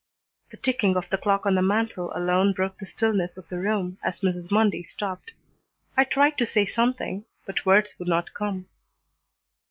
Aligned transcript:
The 0.49 0.57
ticking 0.57 0.95
of 0.97 1.07
the 1.11 1.17
clock 1.19 1.45
on 1.45 1.53
the 1.53 1.61
mantel 1.61 2.11
alone 2.17 2.53
broke 2.53 2.79
the 2.79 2.87
stillness 2.87 3.37
of 3.37 3.47
the 3.49 3.59
room 3.59 3.99
as 4.03 4.21
Mrs. 4.21 4.49
Mundy 4.49 4.81
stopped. 4.81 5.31
I 5.95 6.05
tried 6.05 6.39
to 6.39 6.45
say 6.47 6.65
something, 6.65 7.25
but 7.45 7.67
words 7.67 7.93
would 7.99 8.07
not 8.07 8.33
come. 8.33 8.65